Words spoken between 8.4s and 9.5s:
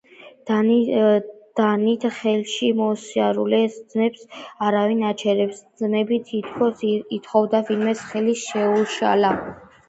შეეშალა.